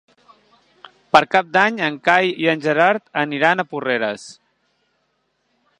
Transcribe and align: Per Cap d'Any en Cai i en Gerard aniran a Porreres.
Per 1.15 1.21
Cap 1.35 1.51
d'Any 1.57 1.77
en 1.89 1.99
Cai 2.09 2.33
i 2.45 2.49
en 2.55 2.65
Gerard 2.67 3.05
aniran 3.25 3.61
a 3.61 3.67
Porreres. 3.75 4.27